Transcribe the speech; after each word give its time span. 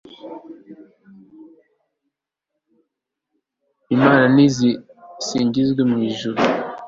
imana 3.95 4.23
nisingizwe 4.35 5.81
mw'ijuru 5.91 6.39